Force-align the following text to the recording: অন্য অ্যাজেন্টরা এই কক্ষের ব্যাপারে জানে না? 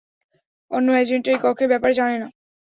অন্য 0.71 0.87
অ্যাজেন্টরা 0.95 1.31
এই 1.33 1.41
কক্ষের 1.43 1.71
ব্যাপারে 1.71 1.93
জানে 1.99 2.15
না? 2.21 2.27